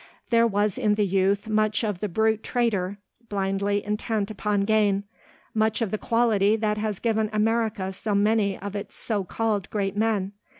There 0.31 0.47
was 0.47 0.79
in 0.79 0.95
the 0.95 1.05
youth 1.05 1.47
much 1.47 1.83
of 1.83 1.99
the 1.99 2.09
brute 2.09 2.41
trader, 2.41 2.97
blindly 3.29 3.85
intent 3.85 4.31
upon 4.31 4.61
gain; 4.61 5.03
much 5.53 5.79
of 5.79 5.91
the 5.91 5.99
quality 5.99 6.55
that 6.55 6.79
has 6.79 6.97
given 6.97 7.29
America 7.31 7.93
so 7.93 8.15
many 8.15 8.57
of 8.57 8.75
its 8.75 8.95
so 8.95 9.23
called 9.23 9.69
great 9.69 9.95
men. 9.95 10.31